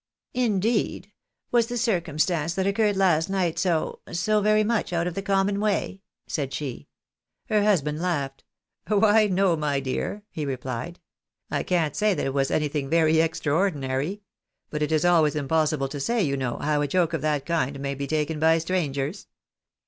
[0.49, 1.11] "Indeed!
[1.51, 5.21] Was the circumstance that occurred last night so —■ so very much out of the
[5.21, 6.87] common way?" said she.
[7.49, 8.43] Her husband laughed."
[8.87, 10.99] Why, no, my dear," he replied,"
[11.51, 14.23] I can't say that it was any thing very extraordinary;
[14.71, 17.79] but it is always impossible to say, you know, how a joke of that kind
[17.79, 19.27] may be taken by strangers.